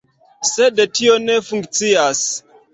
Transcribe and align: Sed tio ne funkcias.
Sed 0.51 0.81
tio 1.01 1.19
ne 1.27 1.37
funkcias. 1.53 2.27